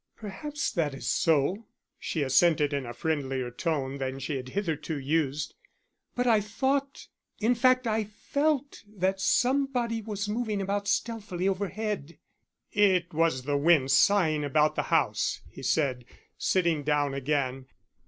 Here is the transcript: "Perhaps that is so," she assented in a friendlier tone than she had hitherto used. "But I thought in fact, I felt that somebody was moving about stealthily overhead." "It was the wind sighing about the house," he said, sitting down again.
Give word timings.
"Perhaps 0.17 0.71
that 0.71 0.95
is 0.95 1.05
so," 1.05 1.67
she 1.99 2.23
assented 2.23 2.73
in 2.73 2.87
a 2.87 2.91
friendlier 2.95 3.51
tone 3.51 3.99
than 3.99 4.17
she 4.17 4.35
had 4.35 4.49
hitherto 4.49 4.97
used. 4.97 5.53
"But 6.15 6.25
I 6.25 6.41
thought 6.41 7.05
in 7.39 7.53
fact, 7.53 7.85
I 7.85 8.05
felt 8.05 8.83
that 8.87 9.21
somebody 9.21 10.01
was 10.01 10.27
moving 10.27 10.59
about 10.59 10.87
stealthily 10.87 11.47
overhead." 11.47 12.17
"It 12.71 13.13
was 13.13 13.43
the 13.43 13.57
wind 13.57 13.91
sighing 13.91 14.43
about 14.43 14.73
the 14.73 14.83
house," 14.89 15.41
he 15.51 15.61
said, 15.61 16.05
sitting 16.35 16.81
down 16.81 17.13
again. 17.13 17.67